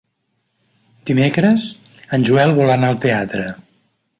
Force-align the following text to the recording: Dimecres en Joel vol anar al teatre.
Dimecres 1.09 1.67
en 2.17 2.25
Joel 2.31 2.57
vol 2.61 2.75
anar 2.77 2.91
al 2.95 2.99
teatre. 3.05 3.47